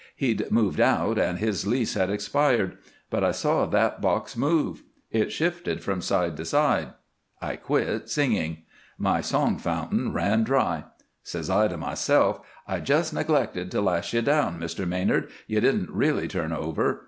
He'd 0.15 0.49
moved 0.49 0.79
out, 0.79 1.19
and 1.19 1.37
his 1.37 1.67
lease 1.67 1.93
had 1.93 2.09
expired. 2.09 2.79
But 3.11 3.23
I 3.23 3.29
saw 3.29 3.67
that 3.67 4.01
box 4.01 4.35
move. 4.35 4.81
It 5.11 5.31
shifted 5.31 5.83
from 5.83 6.01
side 6.01 6.35
to 6.37 6.43
side. 6.45 6.93
I 7.39 7.55
quit 7.55 8.09
singing. 8.09 8.63
My 8.97 9.21
song 9.21 9.59
fountain 9.59 10.11
ran 10.11 10.43
dry. 10.43 10.85
Says 11.21 11.51
I 11.51 11.67
to 11.67 11.77
myself: 11.77 12.39
'I 12.67 12.79
just 12.79 13.13
neglected 13.13 13.69
to 13.69 13.81
lash 13.81 14.11
you 14.15 14.23
down, 14.23 14.59
Mr. 14.59 14.87
Manard; 14.87 15.29
you 15.45 15.61
didn't 15.61 15.91
really 15.91 16.27
turn 16.27 16.51
over. 16.51 16.99